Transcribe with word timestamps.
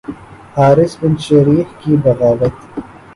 Haris 0.55 0.95
bin 0.97 1.17
Shurayh 1.17 1.65
کی 1.79 1.97
بغاوت 1.97 2.53